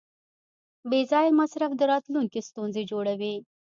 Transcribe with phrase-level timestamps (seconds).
[0.89, 3.35] بېځایه مصرف د راتلونکي ستونزې جوړوي.